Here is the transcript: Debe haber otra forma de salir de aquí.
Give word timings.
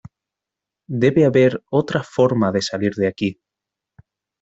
Debe 1.03 1.25
haber 1.27 1.63
otra 1.69 2.01
forma 2.01 2.51
de 2.51 2.63
salir 2.63 2.95
de 2.95 3.05
aquí. 3.05 3.39